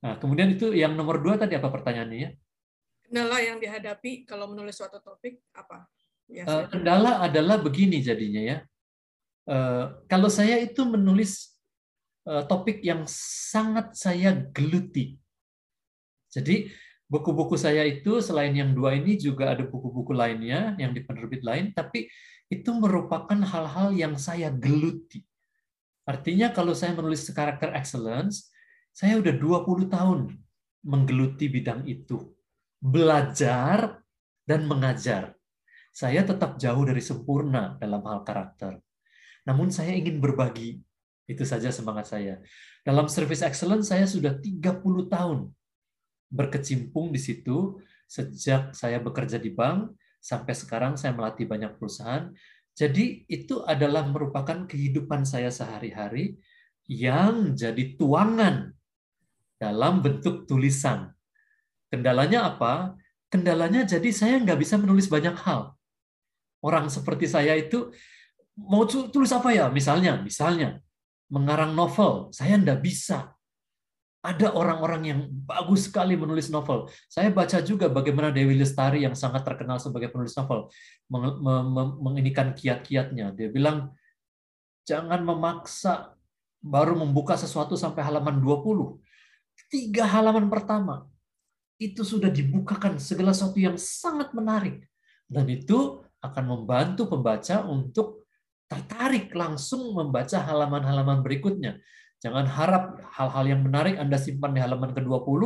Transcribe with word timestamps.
Nah, 0.00 0.16
kemudian 0.16 0.56
itu 0.56 0.72
yang 0.72 0.96
nomor 0.96 1.20
dua 1.20 1.36
tadi 1.36 1.56
apa 1.56 1.68
pertanyaannya 1.68 2.18
ya? 2.18 2.30
Kendala 3.04 3.36
yang 3.44 3.58
dihadapi 3.60 4.24
kalau 4.24 4.48
menulis 4.48 4.80
suatu 4.80 5.02
topik 5.02 5.44
apa? 5.52 5.84
Uh, 6.30 6.64
kendala 6.70 7.20
adalah 7.26 7.58
begini 7.58 8.00
jadinya 8.00 8.40
ya. 8.40 8.56
Uh, 9.50 9.98
kalau 10.06 10.30
saya 10.30 10.62
itu 10.62 10.86
menulis 10.86 11.58
uh, 12.24 12.46
topik 12.46 12.80
yang 12.80 13.02
sangat 13.10 13.92
saya 13.98 14.32
geluti. 14.54 15.18
Jadi 16.30 16.70
buku-buku 17.10 17.58
saya 17.58 17.82
itu 17.82 18.22
selain 18.22 18.54
yang 18.54 18.70
dua 18.70 18.94
ini 18.94 19.18
juga 19.18 19.50
ada 19.52 19.66
buku-buku 19.66 20.14
lainnya 20.14 20.78
yang 20.78 20.94
di 20.94 21.02
penerbit 21.02 21.42
lain, 21.42 21.74
tapi 21.74 22.06
itu 22.46 22.70
merupakan 22.70 23.34
hal-hal 23.34 23.90
yang 23.90 24.14
saya 24.14 24.54
geluti. 24.54 25.26
Artinya 26.06 26.54
kalau 26.54 26.74
saya 26.74 26.94
menulis 26.94 27.26
karakter 27.34 27.74
excellence, 27.74 28.49
saya 29.00 29.16
udah 29.16 29.32
20 29.32 29.88
tahun 29.88 30.20
menggeluti 30.84 31.48
bidang 31.48 31.88
itu. 31.88 32.36
Belajar 32.84 34.04
dan 34.44 34.68
mengajar. 34.68 35.32
Saya 35.88 36.20
tetap 36.20 36.60
jauh 36.60 36.84
dari 36.84 37.00
sempurna 37.00 37.80
dalam 37.80 38.04
hal 38.04 38.20
karakter. 38.28 38.76
Namun 39.48 39.72
saya 39.72 39.96
ingin 39.96 40.20
berbagi. 40.20 40.84
Itu 41.24 41.48
saja 41.48 41.72
semangat 41.72 42.12
saya. 42.12 42.44
Dalam 42.84 43.08
service 43.08 43.40
excellence 43.40 43.88
saya 43.88 44.04
sudah 44.04 44.36
30 44.36 44.68
tahun 45.08 45.48
berkecimpung 46.28 47.08
di 47.08 47.20
situ 47.24 47.80
sejak 48.04 48.76
saya 48.76 49.00
bekerja 49.00 49.40
di 49.40 49.48
bank 49.48 49.96
sampai 50.20 50.52
sekarang 50.52 51.00
saya 51.00 51.16
melatih 51.16 51.48
banyak 51.48 51.72
perusahaan. 51.80 52.28
Jadi 52.76 53.24
itu 53.32 53.64
adalah 53.64 54.04
merupakan 54.04 54.68
kehidupan 54.68 55.24
saya 55.24 55.48
sehari-hari 55.48 56.36
yang 56.84 57.56
jadi 57.56 57.96
tuangan 57.96 58.76
dalam 59.60 60.00
bentuk 60.00 60.48
tulisan. 60.48 61.12
Kendalanya 61.92 62.56
apa? 62.56 62.96
Kendalanya 63.28 63.84
jadi 63.84 64.08
saya 64.08 64.40
nggak 64.40 64.58
bisa 64.58 64.80
menulis 64.80 65.06
banyak 65.06 65.36
hal. 65.44 65.76
Orang 66.64 66.88
seperti 66.88 67.28
saya 67.28 67.52
itu 67.54 67.92
mau 68.56 68.88
tulis 68.88 69.30
apa 69.30 69.52
ya? 69.52 69.68
Misalnya, 69.68 70.18
misalnya 70.24 70.80
mengarang 71.28 71.76
novel, 71.76 72.32
saya 72.32 72.56
nggak 72.56 72.80
bisa 72.80 73.36
ada 74.20 74.52
orang-orang 74.52 75.02
yang 75.08 75.20
bagus 75.48 75.88
sekali 75.88 76.12
menulis 76.12 76.52
novel. 76.52 76.92
Saya 77.08 77.32
baca 77.32 77.56
juga 77.64 77.88
bagaimana 77.88 78.28
Dewi 78.28 78.52
Lestari 78.52 79.08
yang 79.08 79.16
sangat 79.16 79.48
terkenal 79.48 79.80
sebagai 79.80 80.12
penulis 80.12 80.36
novel 80.36 80.68
menginikan 82.00 82.52
kiat-kiatnya. 82.52 83.32
Dia 83.32 83.48
bilang 83.48 83.96
jangan 84.84 85.24
memaksa 85.24 86.12
baru 86.60 87.00
membuka 87.00 87.40
sesuatu 87.40 87.80
sampai 87.80 88.04
halaman 88.04 88.44
20. 88.44 89.00
Tiga 89.70 90.02
halaman 90.02 90.50
pertama 90.50 91.06
itu 91.78 92.02
sudah 92.02 92.28
dibukakan 92.28 92.98
segala 92.98 93.30
sesuatu 93.30 93.56
yang 93.62 93.78
sangat 93.78 94.34
menarik 94.34 94.82
dan 95.30 95.46
itu 95.46 96.02
akan 96.20 96.44
membantu 96.44 97.06
pembaca 97.06 97.64
untuk 97.64 98.26
tertarik 98.66 99.30
langsung 99.32 99.94
membaca 99.94 100.42
halaman-halaman 100.42 101.22
berikutnya. 101.22 101.78
Jangan 102.20 102.44
harap 102.50 102.84
hal-hal 103.16 103.44
yang 103.48 103.62
menarik 103.64 103.96
Anda 103.96 104.20
simpan 104.20 104.52
di 104.52 104.60
halaman 104.60 104.92
ke-20 104.92 105.42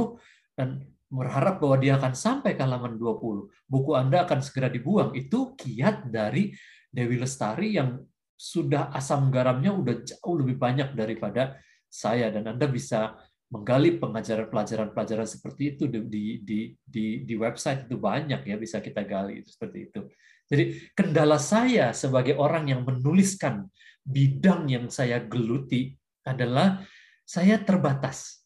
dan 0.59 0.83
berharap 1.07 1.63
bahwa 1.63 1.77
dia 1.79 1.95
akan 1.95 2.13
sampai 2.17 2.59
ke 2.59 2.63
halaman 2.67 2.99
20. 2.99 3.71
Buku 3.71 3.93
Anda 3.95 4.27
akan 4.27 4.43
segera 4.43 4.67
dibuang. 4.67 5.15
Itu 5.15 5.55
kiat 5.55 6.11
dari 6.11 6.51
Dewi 6.91 7.23
Lestari 7.23 7.79
yang 7.79 8.03
sudah 8.35 8.91
asam 8.91 9.31
garamnya 9.31 9.71
udah 9.71 9.95
jauh 10.03 10.37
lebih 10.43 10.59
banyak 10.59 10.99
daripada 10.99 11.55
saya 11.87 12.35
dan 12.35 12.51
Anda 12.51 12.67
bisa 12.67 13.15
menggali 13.53 14.01
pengajaran 14.01 14.49
pelajaran-pelajaran 14.49 15.29
seperti 15.29 15.77
itu 15.77 15.85
di, 15.87 16.01
di 16.43 16.61
di 16.81 17.05
di 17.23 17.35
website 17.37 17.87
itu 17.87 18.01
banyak 18.01 18.41
ya 18.43 18.57
bisa 18.57 18.81
kita 18.81 19.05
gali 19.05 19.45
seperti 19.45 19.93
itu. 19.93 20.01
Jadi 20.45 20.93
kendala 20.93 21.41
saya 21.41 21.93
sebagai 21.97 22.37
orang 22.37 22.69
yang 22.69 22.85
menuliskan 22.85 23.69
bidang 24.05 24.69
yang 24.69 24.87
saya 24.93 25.21
geluti 25.25 25.97
adalah 26.25 26.85
saya 27.25 27.57
terbatas 27.61 28.45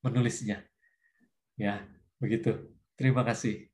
menulisnya. 0.00 0.64
Ya, 1.60 1.84
begitu. 2.16 2.72
Terima 2.96 3.20
kasih. 3.24 3.68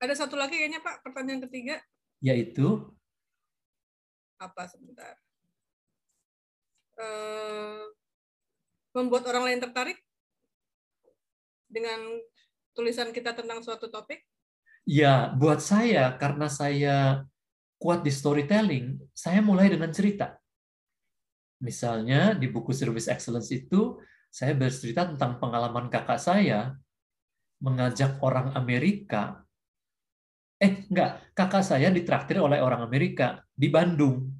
Ada 0.00 0.24
satu 0.24 0.36
lagi 0.36 0.56
kayaknya 0.56 0.80
Pak, 0.84 1.04
pertanyaan 1.04 1.44
ketiga. 1.48 1.80
Yaitu? 2.20 2.84
Apa 4.36 4.68
sebentar? 4.68 5.16
Uh, 6.96 7.92
membuat 8.96 9.28
orang 9.28 9.52
lain 9.52 9.60
tertarik 9.60 10.00
dengan 11.68 12.00
tulisan 12.72 13.12
kita 13.12 13.36
tentang 13.36 13.60
suatu 13.60 13.92
topik? 13.92 14.24
Ya, 14.88 15.28
buat 15.36 15.60
saya 15.60 16.16
karena 16.16 16.48
saya 16.48 17.26
kuat 17.76 18.00
di 18.00 18.08
storytelling, 18.08 18.96
saya 19.12 19.44
mulai 19.44 19.68
dengan 19.68 19.92
cerita. 19.92 20.40
Misalnya 21.60 22.32
di 22.32 22.48
buku 22.48 22.72
Service 22.72 23.08
Excellence 23.08 23.52
itu 23.52 24.00
saya 24.32 24.56
bercerita 24.56 25.08
tentang 25.08 25.40
pengalaman 25.40 25.88
kakak 25.92 26.20
saya 26.20 26.76
mengajak 27.60 28.20
orang 28.20 28.52
Amerika. 28.52 29.44
Eh, 30.60 30.88
enggak, 30.88 31.32
kakak 31.36 31.64
saya 31.64 31.92
ditraktir 31.92 32.40
oleh 32.40 32.60
orang 32.60 32.84
Amerika 32.84 33.44
di 33.52 33.68
Bandung. 33.68 34.32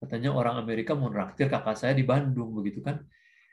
Katanya 0.00 0.32
orang 0.32 0.60
Amerika 0.60 0.92
mau 0.96 1.12
traktir 1.12 1.48
kakak 1.48 1.76
saya 1.76 1.92
di 1.96 2.04
Bandung 2.04 2.52
begitu 2.56 2.84
kan. 2.84 3.00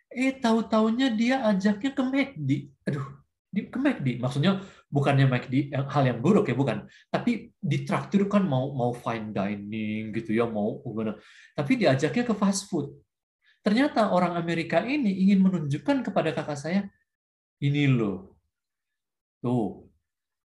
Eh, 0.10 0.34
tahu-taunya 0.42 1.14
dia 1.14 1.46
ajaknya 1.46 1.92
ke 1.94 2.02
McD. 2.02 2.50
Aduh, 2.90 3.06
di 3.50 3.70
ke 3.70 3.78
McD. 3.78 4.18
Maksudnya 4.18 4.62
bukannya 4.90 5.30
McD 5.30 5.70
hal 5.74 6.04
yang 6.06 6.20
buruk 6.22 6.50
ya 6.50 6.58
bukan, 6.58 6.90
tapi 7.14 7.54
ditraktir 7.62 8.26
kan 8.26 8.42
mau 8.46 8.74
mau 8.74 8.90
fine 8.94 9.30
dining 9.30 10.10
gitu 10.14 10.34
ya, 10.34 10.50
mau 10.50 10.82
gimana. 10.82 11.14
Tapi 11.54 11.78
diajaknya 11.78 12.24
ke 12.26 12.34
fast 12.34 12.70
food. 12.70 12.90
Ternyata 13.62 14.10
orang 14.10 14.34
Amerika 14.40 14.82
ini 14.82 15.30
ingin 15.30 15.46
menunjukkan 15.46 16.02
kepada 16.10 16.34
kakak 16.34 16.58
saya, 16.58 16.82
ini 17.62 17.86
loh, 17.86 18.40
tuh 19.44 19.86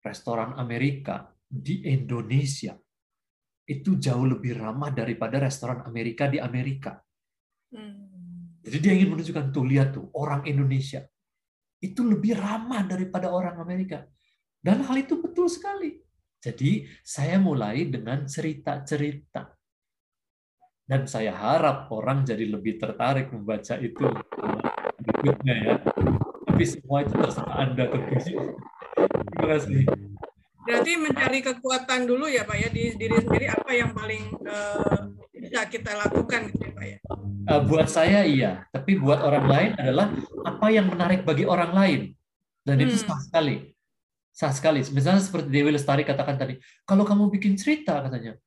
restoran 0.00 0.56
Amerika 0.56 1.28
di 1.44 1.84
Indonesia 1.84 2.78
itu 3.70 3.99
jauh 3.99 4.26
lebih 4.26 4.59
ramah 4.59 4.91
daripada 4.91 5.38
restoran 5.38 5.87
Amerika 5.87 6.26
di 6.26 6.43
Amerika. 6.43 6.99
Hmm. 7.70 8.09
Jadi 8.60 8.76
dia 8.81 8.93
ingin 8.93 9.16
menunjukkan 9.16 9.44
tuh 9.53 9.65
lihat 9.65 9.97
tuh 9.97 10.12
orang 10.12 10.44
Indonesia 10.44 11.00
itu 11.81 12.04
lebih 12.04 12.37
ramah 12.37 12.84
daripada 12.84 13.32
orang 13.32 13.56
Amerika. 13.56 14.04
Dan 14.60 14.84
hal 14.84 14.97
itu 15.00 15.16
betul 15.16 15.48
sekali. 15.48 15.97
Jadi 16.41 16.84
saya 17.00 17.41
mulai 17.41 17.88
dengan 17.88 18.28
cerita-cerita. 18.28 19.56
Dan 20.84 21.09
saya 21.09 21.32
harap 21.32 21.88
orang 21.88 22.28
jadi 22.28 22.44
lebih 22.44 22.76
tertarik 22.76 23.32
membaca 23.32 23.81
itu 23.81 24.04
berikutnya 25.00 25.54
ya. 25.65 25.75
Tapi 26.44 26.65
semua 26.69 27.00
itu 27.00 27.15
terserah 27.16 27.56
Anda 27.65 27.84
tentunya. 27.88 28.53
Terima 29.00 29.47
kasih. 29.56 29.84
Berarti 30.60 30.93
mencari 31.00 31.38
kekuatan 31.41 32.00
dulu 32.04 32.28
ya 32.28 32.44
Pak 32.44 32.56
ya 32.60 32.69
di 32.69 32.93
diri 33.00 33.16
sendiri 33.16 33.47
apa 33.49 33.72
yang 33.72 33.97
paling 33.97 34.25
uh, 34.44 35.09
bisa 35.32 35.65
kita 35.72 35.97
lakukan 35.97 36.53
gitu 36.53 36.69
ya 36.69 36.72
Pak 36.76 36.84
ya. 36.84 36.99
Uh, 37.50 37.66
buat 37.66 37.91
saya 37.91 38.22
iya, 38.22 38.62
tapi 38.71 38.94
buat 38.94 39.19
orang 39.27 39.47
lain 39.50 39.71
adalah 39.75 40.15
apa 40.47 40.71
yang 40.71 40.87
menarik 40.87 41.27
bagi 41.27 41.43
orang 41.43 41.75
lain. 41.75 42.00
Dan 42.62 42.78
hmm. 42.78 42.84
itu 42.87 42.94
sah 43.03 43.19
sekali. 43.19 43.75
Sah 44.31 44.55
sekali. 44.55 44.87
Misalnya 44.94 45.19
seperti 45.19 45.50
Dewi 45.50 45.75
Lestari 45.75 46.06
katakan 46.06 46.38
tadi, 46.38 46.62
kalau 46.87 47.03
kamu 47.03 47.27
bikin 47.34 47.59
cerita 47.59 48.06
katanya, 48.06 48.38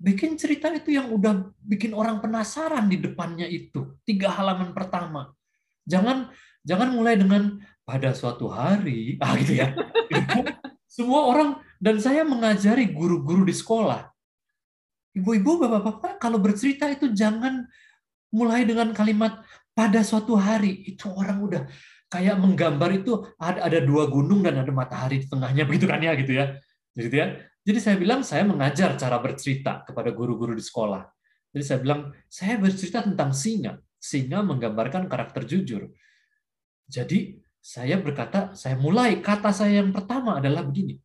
bikin 0.00 0.40
cerita 0.40 0.72
itu 0.72 0.96
yang 0.96 1.12
udah 1.12 1.52
bikin 1.60 1.92
orang 1.92 2.24
penasaran 2.24 2.88
di 2.88 2.96
depannya 2.96 3.44
itu. 3.44 4.00
Tiga 4.08 4.32
halaman 4.32 4.72
pertama. 4.72 5.28
Jangan 5.84 6.32
jangan 6.64 6.88
mulai 6.96 7.20
dengan 7.20 7.60
pada 7.84 8.16
suatu 8.16 8.48
hari, 8.48 9.14
ah 9.24 9.36
gitu 9.36 9.60
ya. 9.60 9.76
Semua 10.88 11.28
orang 11.28 11.60
dan 11.76 12.00
saya 12.00 12.24
mengajari 12.24 12.88
guru-guru 12.88 13.44
di 13.44 13.52
sekolah. 13.52 14.08
Ibu-ibu, 15.12 15.68
bapak-bapak, 15.68 16.16
kalau 16.16 16.38
bercerita 16.40 16.88
itu 16.88 17.10
jangan 17.12 17.66
mulai 18.32 18.64
dengan 18.68 18.92
kalimat 18.92 19.40
pada 19.72 20.02
suatu 20.02 20.34
hari 20.34 20.84
itu 20.90 21.06
orang 21.06 21.38
udah 21.38 21.62
kayak 22.10 22.36
menggambar 22.40 23.04
itu 23.04 23.20
ada 23.38 23.68
ada 23.68 23.78
dua 23.84 24.08
gunung 24.08 24.42
dan 24.42 24.58
ada 24.58 24.72
matahari 24.72 25.22
di 25.22 25.26
tengahnya 25.28 25.64
begitu 25.68 25.86
kan 25.86 26.00
ya 26.02 26.12
gitu 26.18 26.34
ya. 26.34 26.56
Gitu 26.98 27.14
ya. 27.14 27.38
Jadi 27.62 27.78
saya 27.78 27.96
bilang 28.00 28.24
saya 28.24 28.42
mengajar 28.48 28.96
cara 28.96 29.20
bercerita 29.20 29.84
kepada 29.86 30.10
guru-guru 30.10 30.56
di 30.56 30.64
sekolah. 30.64 31.04
Jadi 31.52 31.64
saya 31.64 31.78
bilang 31.78 32.00
saya 32.26 32.56
bercerita 32.58 33.04
tentang 33.04 33.30
singa. 33.30 33.78
Singa 33.98 34.42
menggambarkan 34.42 35.06
karakter 35.06 35.46
jujur. 35.46 35.90
Jadi 36.88 37.38
saya 37.60 38.00
berkata 38.00 38.56
saya 38.56 38.74
mulai 38.80 39.20
kata 39.20 39.52
saya 39.52 39.84
yang 39.84 39.92
pertama 39.92 40.40
adalah 40.40 40.64
begini. 40.64 40.96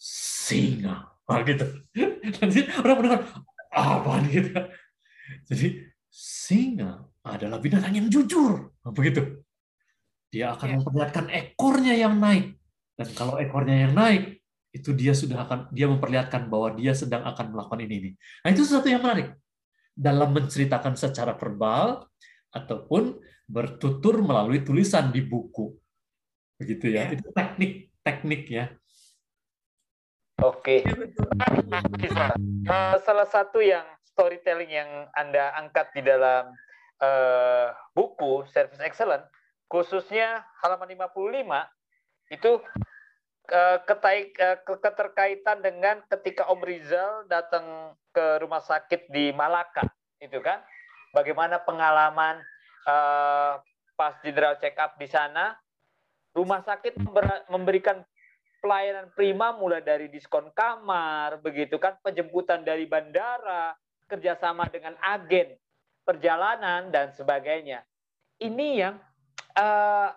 Singa. 0.00 1.06
Ah, 1.30 1.46
gitu. 1.46 1.66
Nanti 2.40 2.66
orang 2.82 2.96
mendengar 2.98 3.20
apa 3.70 4.12
gitu 4.26 4.50
jadi 5.46 5.86
singa 6.10 7.06
adalah 7.22 7.62
binatang 7.62 7.94
yang 7.94 8.10
jujur. 8.10 8.74
Begitu. 8.90 9.46
dia 10.30 10.54
akan 10.54 10.68
yeah. 10.70 10.78
memperlihatkan 10.78 11.26
ekornya 11.26 11.94
yang 11.98 12.14
naik. 12.22 12.54
Dan 12.94 13.08
kalau 13.18 13.34
ekornya 13.42 13.90
yang 13.90 13.98
naik, 13.98 14.38
itu 14.70 14.94
dia 14.94 15.10
sudah 15.10 15.42
akan 15.42 15.74
dia 15.74 15.90
memperlihatkan 15.90 16.46
bahwa 16.46 16.70
dia 16.78 16.94
sedang 16.94 17.26
akan 17.26 17.50
melakukan 17.50 17.82
ini 17.82 17.94
ini. 17.98 18.10
Nah, 18.46 18.54
itu 18.54 18.62
sesuatu 18.62 18.86
yang 18.86 19.02
menarik. 19.02 19.34
Dalam 19.90 20.30
menceritakan 20.30 20.94
secara 20.94 21.34
verbal 21.34 22.06
ataupun 22.54 23.18
bertutur 23.50 24.22
melalui 24.22 24.62
tulisan 24.62 25.10
di 25.10 25.26
buku. 25.26 25.74
Begitu 26.62 26.94
ya. 26.94 27.10
Itu 27.10 27.26
teknik-teknik 27.34 28.42
ya. 28.46 28.70
Oke. 30.40 30.86
Uh, 30.86 32.94
salah 33.02 33.26
satu 33.26 33.58
yang 33.58 33.82
storytelling 34.14 34.70
yang 34.70 34.90
Anda 35.16 35.54
angkat 35.56 35.94
di 35.96 36.02
dalam 36.04 36.52
uh, 37.00 37.72
buku 37.96 38.46
Service 38.52 38.82
Excellent, 38.82 39.24
khususnya 39.66 40.44
halaman 40.62 40.92
55, 40.94 42.34
itu 42.34 42.52
uh, 43.50 43.78
ketai, 43.86 44.30
uh, 44.38 44.58
keterkaitan 44.62 45.58
dengan 45.64 46.04
ketika 46.06 46.46
Om 46.52 46.60
Rizal 46.62 47.26
datang 47.26 47.96
ke 48.14 48.38
rumah 48.42 48.62
sakit 48.62 49.10
di 49.10 49.32
Malaka, 49.34 49.86
itu 50.20 50.38
kan? 50.42 50.62
Bagaimana 51.10 51.58
pengalaman 51.66 52.38
uh, 52.86 53.58
pas 53.98 54.14
general 54.22 54.56
check 54.62 54.78
up 54.78 54.94
di 54.96 55.10
sana, 55.10 55.58
rumah 56.32 56.62
sakit 56.62 56.96
memberikan 57.50 58.00
pelayanan 58.60 59.10
prima 59.16 59.56
mulai 59.56 59.80
dari 59.82 60.06
diskon 60.12 60.52
kamar, 60.52 61.40
begitu 61.42 61.80
kan, 61.80 61.96
penjemputan 62.04 62.62
dari 62.62 62.84
bandara, 62.86 63.74
kerjasama 64.10 64.66
dengan 64.66 64.98
agen 64.98 65.54
perjalanan 66.02 66.90
dan 66.90 67.14
sebagainya. 67.14 67.86
Ini 68.42 68.68
yang 68.74 68.98
uh, 69.54 70.10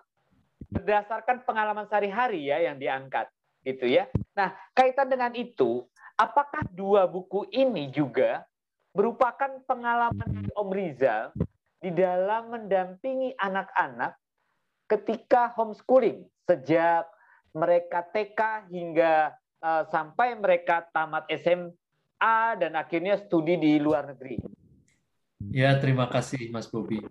berdasarkan 0.74 1.46
pengalaman 1.46 1.86
sehari-hari 1.86 2.50
ya 2.50 2.58
yang 2.58 2.82
diangkat, 2.82 3.30
gitu 3.62 3.86
ya. 3.86 4.10
Nah, 4.34 4.50
kaitan 4.74 5.06
dengan 5.06 5.30
itu, 5.38 5.86
apakah 6.18 6.66
dua 6.74 7.06
buku 7.06 7.46
ini 7.54 7.94
juga 7.94 8.42
merupakan 8.94 9.62
pengalaman 9.66 10.50
Om 10.54 10.70
Rizal 10.74 11.30
di 11.78 11.94
dalam 11.94 12.50
mendampingi 12.50 13.36
anak-anak 13.38 14.16
ketika 14.88 15.52
homeschooling 15.54 16.24
sejak 16.46 17.06
mereka 17.54 18.02
TK 18.10 18.70
hingga 18.70 19.34
uh, 19.62 19.82
sampai 19.88 20.34
mereka 20.38 20.86
tamat 20.90 21.26
SMA 22.24 22.56
dan 22.56 22.72
akhirnya 22.80 23.14
studi 23.20 23.60
di 23.60 23.76
luar 23.76 24.08
negeri. 24.16 24.40
Ya, 25.52 25.76
terima 25.76 26.08
kasih 26.08 26.48
Mas 26.48 26.72
Bobi. 26.72 27.04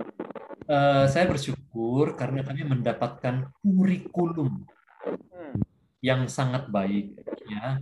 Uh, 0.66 1.06
saya 1.06 1.30
bersyukur 1.30 2.18
karena 2.18 2.42
kami 2.42 2.66
mendapatkan 2.66 3.52
kurikulum 3.62 4.66
hmm. 5.06 5.56
yang 6.02 6.26
sangat 6.26 6.66
baik, 6.74 7.14
ya. 7.46 7.78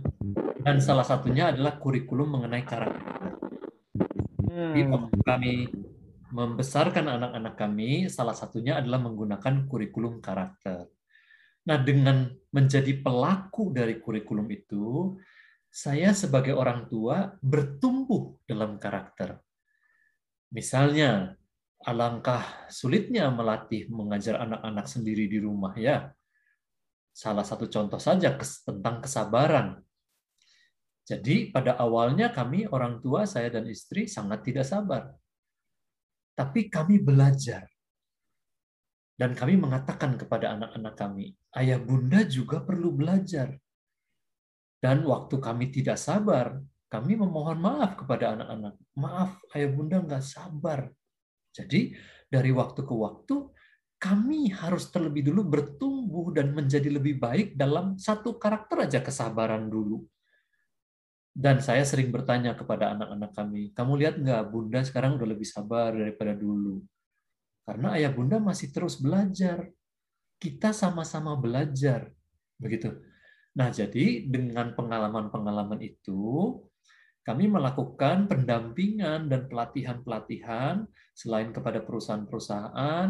Dan 0.60 0.84
salah 0.84 1.06
satunya 1.06 1.48
adalah 1.54 1.80
kurikulum 1.80 2.36
mengenai 2.36 2.68
karakter. 2.68 3.40
Hmm. 4.52 4.76
Jadi 4.76 4.82
kami 5.24 5.54
membesarkan 6.32 7.06
anak-anak 7.16 7.54
kami, 7.56 8.12
salah 8.12 8.36
satunya 8.36 8.76
adalah 8.76 9.00
menggunakan 9.00 9.64
kurikulum 9.64 10.20
karakter. 10.20 10.84
Nah, 11.62 11.78
dengan 11.80 12.28
menjadi 12.50 12.92
pelaku 13.00 13.70
dari 13.70 14.02
kurikulum 14.02 14.50
itu, 14.50 15.16
saya 15.72 16.12
sebagai 16.12 16.52
orang 16.52 16.84
tua 16.92 17.32
bertumbuh 17.40 18.36
dalam 18.44 18.76
karakter. 18.76 19.40
Misalnya, 20.52 21.32
alangkah 21.80 22.68
sulitnya 22.68 23.32
melatih 23.32 23.88
mengajar 23.88 24.44
anak-anak 24.44 24.84
sendiri 24.84 25.24
di 25.32 25.40
rumah 25.40 25.72
ya. 25.72 26.12
Salah 27.08 27.44
satu 27.44 27.72
contoh 27.72 27.96
saja 27.96 28.36
tentang 28.36 29.00
kesabaran. 29.00 29.80
Jadi 31.08 31.48
pada 31.48 31.80
awalnya 31.80 32.28
kami 32.28 32.68
orang 32.68 33.00
tua 33.00 33.24
saya 33.24 33.48
dan 33.48 33.64
istri 33.64 34.04
sangat 34.04 34.44
tidak 34.44 34.68
sabar. 34.68 35.08
Tapi 36.36 36.68
kami 36.68 37.00
belajar 37.00 37.64
dan 39.16 39.36
kami 39.36 39.54
mengatakan 39.54 40.16
kepada 40.16 40.56
anak-anak 40.56 40.94
kami, 40.96 41.36
ayah 41.54 41.78
bunda 41.78 42.24
juga 42.24 42.58
perlu 42.64 42.90
belajar. 42.90 43.54
Dan 44.82 45.06
waktu 45.06 45.38
kami 45.38 45.70
tidak 45.70 45.94
sabar, 45.94 46.58
kami 46.90 47.14
memohon 47.14 47.62
maaf 47.62 47.94
kepada 47.94 48.34
anak-anak. 48.34 48.74
Maaf, 48.98 49.38
ayah 49.54 49.70
bunda 49.70 50.02
nggak 50.02 50.26
sabar. 50.26 50.90
Jadi 51.54 51.94
dari 52.26 52.50
waktu 52.50 52.82
ke 52.82 52.90
waktu, 52.90 53.46
kami 54.02 54.50
harus 54.50 54.90
terlebih 54.90 55.30
dulu 55.30 55.46
bertumbuh 55.46 56.34
dan 56.34 56.50
menjadi 56.50 56.90
lebih 56.90 57.22
baik 57.22 57.54
dalam 57.54 57.94
satu 57.94 58.34
karakter 58.34 58.90
aja 58.90 58.98
kesabaran 58.98 59.70
dulu. 59.70 60.02
Dan 61.32 61.62
saya 61.62 61.86
sering 61.86 62.10
bertanya 62.10 62.58
kepada 62.58 62.92
anak-anak 62.92 63.30
kami, 63.32 63.62
kamu 63.72 63.92
lihat 64.02 64.14
nggak 64.18 64.42
bunda 64.50 64.82
sekarang 64.82 65.16
udah 65.16 65.28
lebih 65.30 65.46
sabar 65.46 65.94
daripada 65.94 66.34
dulu. 66.34 66.82
Karena 67.62 67.94
ayah 67.94 68.10
bunda 68.10 68.42
masih 68.42 68.74
terus 68.74 68.98
belajar. 68.98 69.70
Kita 70.42 70.74
sama-sama 70.74 71.38
belajar. 71.38 72.10
Begitu. 72.58 73.11
Nah, 73.52 73.68
jadi 73.68 74.24
dengan 74.24 74.72
pengalaman-pengalaman 74.72 75.80
itu, 75.84 76.56
kami 77.22 77.46
melakukan 77.46 78.26
pendampingan 78.26 79.30
dan 79.30 79.46
pelatihan-pelatihan 79.46 80.88
selain 81.14 81.54
kepada 81.54 81.84
perusahaan-perusahaan, 81.84 83.08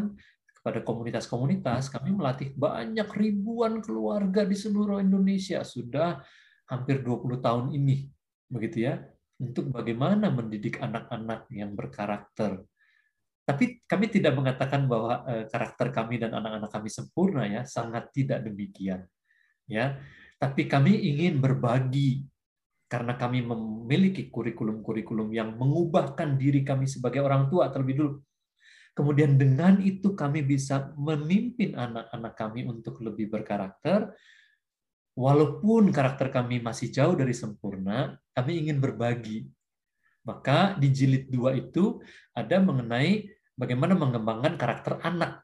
kepada 0.63 0.79
komunitas-komunitas, 0.85 1.89
kami 1.89 2.13
melatih 2.13 2.53
banyak 2.55 3.09
ribuan 3.17 3.81
keluarga 3.81 4.45
di 4.45 4.55
seluruh 4.55 5.01
Indonesia 5.01 5.65
sudah 5.65 6.21
hampir 6.69 7.01
20 7.01 7.41
tahun 7.41 7.67
ini. 7.75 8.07
Begitu 8.47 8.87
ya. 8.87 9.01
Untuk 9.43 9.75
bagaimana 9.75 10.31
mendidik 10.31 10.79
anak-anak 10.79 11.51
yang 11.51 11.75
berkarakter, 11.75 12.63
tapi 13.43 13.83
kami 13.91 14.07
tidak 14.07 14.39
mengatakan 14.39 14.87
bahwa 14.87 15.27
eh, 15.27 15.45
karakter 15.51 15.91
kami 15.91 16.23
dan 16.23 16.31
anak-anak 16.31 16.71
kami 16.71 16.87
sempurna 16.93 17.43
ya, 17.49 17.67
sangat 17.67 18.15
tidak 18.15 18.47
demikian. 18.47 19.03
Ya. 19.67 19.99
Tapi 20.43 20.67
kami 20.67 20.99
ingin 21.07 21.39
berbagi 21.39 22.27
karena 22.91 23.15
kami 23.15 23.47
memiliki 23.47 24.27
kurikulum-kurikulum 24.27 25.31
yang 25.31 25.55
mengubahkan 25.55 26.35
diri 26.35 26.67
kami 26.67 26.91
sebagai 26.91 27.23
orang 27.23 27.47
tua 27.47 27.71
terlebih 27.71 27.95
dulu. 28.03 28.13
Kemudian 28.93 29.39
dengan 29.39 29.79
itu 29.79 30.19
kami 30.19 30.43
bisa 30.43 30.91
memimpin 30.99 31.79
anak-anak 31.79 32.35
kami 32.35 32.67
untuk 32.67 32.99
lebih 32.99 33.31
berkarakter. 33.31 34.11
Walaupun 35.15 35.95
karakter 35.95 36.35
kami 36.35 36.59
masih 36.59 36.91
jauh 36.91 37.15
dari 37.15 37.33
sempurna, 37.33 38.19
kami 38.35 38.67
ingin 38.67 38.83
berbagi 38.83 39.47
maka 40.23 40.79
di 40.79 40.89
jilid 40.91 41.27
dua 41.29 41.55
itu 41.55 41.99
ada 42.35 42.63
mengenai 42.63 43.27
bagaimana 43.59 43.99
mengembangkan 43.99 44.55
karakter 44.55 45.03
anak. 45.03 45.43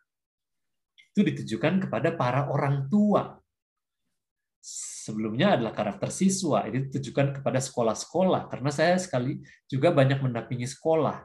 Itu 1.12 1.26
ditujukan 1.26 1.86
kepada 1.86 2.14
para 2.14 2.46
orang 2.46 2.86
tua. 2.86 3.42
Sebelumnya 4.60 5.56
adalah 5.56 5.72
karakter 5.72 6.12
siswa, 6.12 6.66
itu 6.68 6.90
ditujukan 6.90 7.40
kepada 7.40 7.62
sekolah-sekolah 7.62 8.50
karena 8.52 8.70
saya 8.74 8.98
sekali 9.00 9.40
juga 9.70 9.94
banyak 9.94 10.20
mendampingi 10.20 10.68
sekolah. 10.68 11.24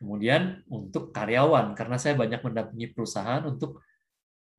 Kemudian 0.00 0.64
untuk 0.72 1.12
karyawan 1.12 1.76
karena 1.76 2.00
saya 2.00 2.16
banyak 2.16 2.40
mendampingi 2.40 2.88
perusahaan 2.96 3.44
untuk 3.44 3.84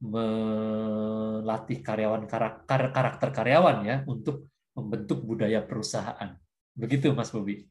melatih 0.01 1.81
karyawan 1.81 2.29
karakter, 2.29 2.93
karakter 2.93 3.29
karyawan 3.33 3.77
ya 3.85 3.97
untuk 4.05 4.49
membentuk 4.77 5.25
budaya 5.25 5.65
perusahaan. 5.65 6.37
Begitu 6.77 7.09
Mas 7.13 7.33
Bobi. 7.33 7.65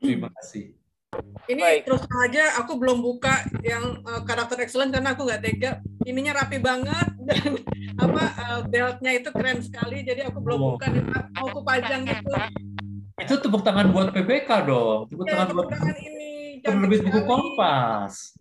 Terima 0.00 0.32
kasih. 0.40 0.85
Ini 1.46 1.62
Baik. 1.62 1.80
terus 1.86 2.02
aja 2.26 2.58
aku 2.58 2.74
belum 2.74 2.98
buka 2.98 3.46
yang 3.62 4.02
uh, 4.02 4.26
karakter 4.26 4.58
excellent 4.66 4.90
karena 4.90 5.14
aku 5.14 5.22
nggak 5.26 5.42
tega. 5.42 5.72
Ininya 6.02 6.42
rapi 6.42 6.58
banget 6.58 7.08
dan 7.22 7.62
apa 8.04 8.22
uh, 8.34 8.60
beltnya 8.66 9.12
itu 9.14 9.30
keren 9.30 9.62
sekali. 9.62 10.02
Jadi 10.02 10.26
aku 10.26 10.42
belum 10.42 10.74
buka 10.74 10.90
nih 10.90 11.02
mau 11.06 11.46
aku 11.46 11.62
pajang 11.62 12.02
gitu. 12.02 12.34
Itu 13.22 13.34
tepuk 13.38 13.62
tangan 13.62 13.94
buat 13.94 14.10
PBK 14.10 14.50
dong. 14.66 15.06
Tepuk 15.06 15.24
ya, 15.24 15.38
tangan 15.38 15.46
tepuk 15.54 15.66
buat 15.66 15.72
tangan 15.72 15.96
ini. 16.02 16.32
Penerbit 16.66 17.00
buku 17.06 17.20
Kompas. 17.22 18.34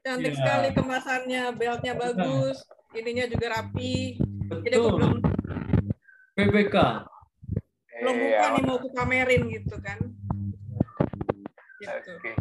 Cantik 0.00 0.32
ya. 0.32 0.38
sekali 0.40 0.68
kemasannya, 0.72 1.44
beltnya 1.56 1.92
bagus, 1.96 2.60
ininya 2.96 3.24
juga 3.28 3.46
rapi. 3.56 4.20
Betul. 4.48 4.60
Jadi 4.68 4.74
aku 4.76 4.88
belum 4.96 5.12
PBK. 6.36 6.76
Belum 8.00 8.16
buka 8.16 8.46
nih 8.52 8.62
mau 8.64 8.76
aku 8.80 8.88
pamerin 8.92 9.42
gitu 9.48 9.76
kan. 9.80 9.98
Gitu. 11.80 12.12
Okay. 12.20 12.34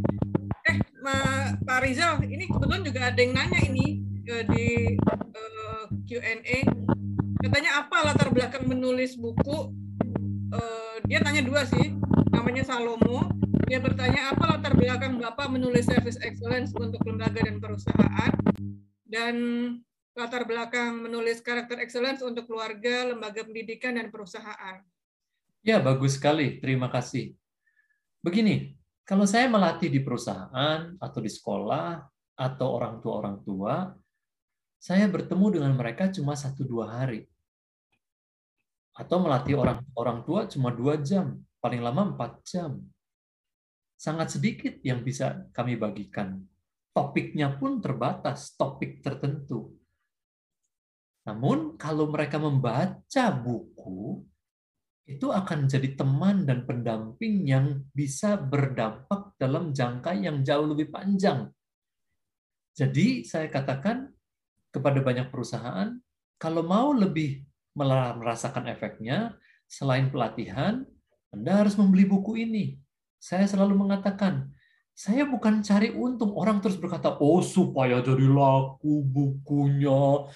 Eh, 0.67 0.77
Ma, 0.99 1.15
Pak 1.63 1.79
Rizal, 1.87 2.19
ini 2.27 2.45
kebetulan 2.45 2.83
juga 2.83 2.99
ada 3.07 3.19
yang 3.19 3.33
nanya 3.33 3.59
ini 3.63 4.03
di 4.27 4.67
uh, 4.99 5.15
eh, 5.33 5.83
Q&A. 6.05 6.59
Katanya 7.39 7.71
apa 7.81 7.97
latar 8.03 8.29
belakang 8.35 8.67
menulis 8.67 9.15
buku? 9.15 9.71
Uh, 10.49 10.95
dia 11.07 11.23
tanya 11.23 11.39
dua 11.39 11.63
sih, 11.63 11.95
namanya 12.35 12.67
Salomo. 12.67 13.31
Dia 13.65 13.79
bertanya 13.79 14.35
apa 14.35 14.57
latar 14.57 14.75
belakang 14.75 15.17
Bapak 15.17 15.47
menulis 15.47 15.87
Service 15.87 16.19
Excellence 16.19 16.75
untuk 16.75 16.99
lembaga 17.07 17.39
dan 17.41 17.61
perusahaan? 17.63 18.33
dan 19.09 19.35
latar 20.13 20.45
belakang 20.45 21.01
menulis 21.01 21.41
karakter 21.41 21.81
excellence 21.81 22.21
untuk 22.21 22.45
keluarga, 22.45 23.09
lembaga 23.09 23.41
pendidikan, 23.41 23.97
dan 23.97 24.13
perusahaan. 24.13 24.85
Ya, 25.65 25.81
bagus 25.81 26.21
sekali. 26.21 26.61
Terima 26.61 26.87
kasih. 26.93 27.33
Begini, 28.21 28.77
kalau 29.09 29.25
saya 29.25 29.49
melatih 29.49 29.89
di 29.89 30.05
perusahaan 30.05 30.93
atau 31.01 31.19
di 31.19 31.31
sekolah 31.33 31.97
atau 32.37 32.67
orang 32.77 33.01
tua-orang 33.01 33.41
tua, 33.41 33.89
saya 34.77 35.09
bertemu 35.09 35.57
dengan 35.57 35.73
mereka 35.73 36.13
cuma 36.13 36.37
satu 36.37 36.61
dua 36.61 36.93
hari. 36.93 37.25
Atau 38.93 39.17
melatih 39.17 39.57
orang 39.57 39.81
orang 39.97 40.21
tua 40.21 40.45
cuma 40.45 40.69
dua 40.69 41.01
jam, 41.01 41.41
paling 41.57 41.81
lama 41.81 42.13
empat 42.13 42.37
jam. 42.45 42.85
Sangat 43.97 44.37
sedikit 44.37 44.77
yang 44.85 45.01
bisa 45.01 45.49
kami 45.57 45.73
bagikan 45.73 46.45
topiknya 46.99 47.55
pun 47.55 47.79
terbatas, 47.79 48.59
topik 48.59 48.99
tertentu. 48.99 49.71
Namun 51.23 51.79
kalau 51.79 52.11
mereka 52.11 52.35
membaca 52.35 53.25
buku, 53.31 54.25
itu 55.09 55.33
akan 55.33 55.65
jadi 55.65 55.97
teman 55.97 56.45
dan 56.45 56.69
pendamping 56.69 57.49
yang 57.49 57.81
bisa 57.89 58.37
berdampak 58.37 59.33
dalam 59.41 59.73
jangka 59.73 60.13
yang 60.13 60.45
jauh 60.45 60.69
lebih 60.69 60.93
panjang. 60.93 61.49
Jadi 62.77 63.25
saya 63.25 63.49
katakan 63.49 64.13
kepada 64.69 65.01
banyak 65.01 65.33
perusahaan, 65.33 65.97
kalau 66.37 66.61
mau 66.61 66.93
lebih 66.93 67.41
merasakan 67.73 68.69
efeknya, 68.69 69.33
selain 69.65 70.13
pelatihan, 70.13 70.85
Anda 71.33 71.65
harus 71.65 71.73
membeli 71.73 72.05
buku 72.05 72.45
ini. 72.45 72.77
Saya 73.17 73.49
selalu 73.49 73.81
mengatakan, 73.89 74.53
saya 74.93 75.25
bukan 75.25 75.65
cari 75.65 75.89
untung. 75.89 76.37
Orang 76.37 76.61
terus 76.61 76.77
berkata, 76.77 77.17
oh 77.17 77.41
supaya 77.41 77.97
jadi 78.05 78.29
laku 78.29 79.01
bukunya. 79.01 80.29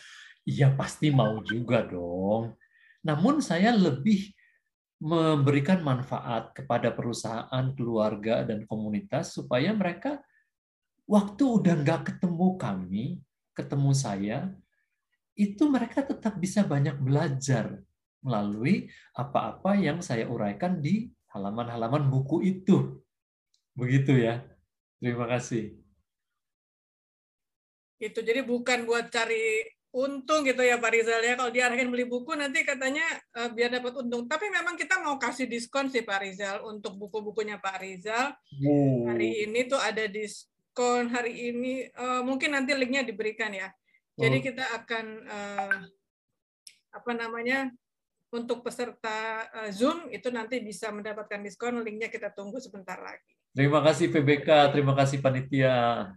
Iya 0.50 0.74
pasti 0.74 1.14
mau 1.14 1.40
juga 1.46 1.86
dong. 1.86 2.58
Namun 3.06 3.40
saya 3.40 3.72
lebih 3.72 4.34
memberikan 5.04 5.84
manfaat 5.84 6.56
kepada 6.56 6.88
perusahaan, 6.96 7.66
keluarga, 7.76 8.48
dan 8.48 8.64
komunitas 8.64 9.36
supaya 9.36 9.76
mereka 9.76 10.24
waktu 11.04 11.44
udah 11.44 11.76
nggak 11.84 12.02
ketemu 12.08 12.48
kami, 12.56 13.06
ketemu 13.52 13.92
saya, 13.92 14.48
itu 15.36 15.68
mereka 15.68 16.08
tetap 16.08 16.40
bisa 16.40 16.64
banyak 16.64 16.96
belajar 17.04 17.84
melalui 18.24 18.88
apa-apa 19.12 19.76
yang 19.76 20.00
saya 20.00 20.24
uraikan 20.24 20.80
di 20.80 21.12
halaman-halaman 21.36 22.08
buku 22.08 22.40
itu. 22.48 23.04
Begitu 23.76 24.24
ya. 24.24 24.40
Terima 25.04 25.28
kasih. 25.28 25.76
Itu 28.00 28.24
jadi 28.24 28.40
bukan 28.48 28.88
buat 28.88 29.12
cari 29.12 29.68
untung 29.94 30.42
gitu 30.42 30.66
ya 30.66 30.82
Pak 30.82 30.92
Rizal 30.92 31.22
ya. 31.22 31.38
Kalau 31.38 31.54
diarahin 31.54 31.94
beli 31.94 32.10
buku 32.10 32.34
nanti 32.34 32.66
katanya 32.66 33.06
uh, 33.38 33.54
biar 33.54 33.70
dapat 33.70 33.94
untung. 34.02 34.26
Tapi 34.26 34.50
memang 34.50 34.74
kita 34.74 34.98
mau 35.06 35.22
kasih 35.22 35.46
diskon 35.46 35.88
sih 35.94 36.02
Pak 36.02 36.20
Rizal 36.26 36.66
untuk 36.66 36.98
buku-bukunya 36.98 37.62
Pak 37.62 37.78
Rizal. 37.78 38.34
Oh. 38.66 39.06
Hari 39.06 39.46
ini 39.48 39.70
tuh 39.70 39.78
ada 39.78 40.10
diskon 40.10 41.14
hari 41.14 41.54
ini. 41.54 41.88
Uh, 41.94 42.26
mungkin 42.26 42.58
nanti 42.58 42.74
linknya 42.74 43.06
diberikan 43.06 43.54
ya. 43.54 43.70
Jadi 44.18 44.38
oh. 44.42 44.44
kita 44.50 44.66
akan 44.82 45.06
uh, 45.30 45.80
apa 46.94 47.12
namanya 47.14 47.70
untuk 48.34 48.66
peserta 48.66 49.46
uh, 49.54 49.70
Zoom 49.70 50.10
itu 50.10 50.34
nanti 50.34 50.58
bisa 50.58 50.90
mendapatkan 50.90 51.38
diskon. 51.46 51.86
Linknya 51.86 52.10
kita 52.10 52.34
tunggu 52.34 52.58
sebentar 52.58 52.98
lagi. 52.98 53.38
Terima 53.54 53.86
kasih 53.86 54.10
PBK, 54.10 54.74
terima 54.74 54.98
kasih 54.98 55.22
panitia. 55.22 56.10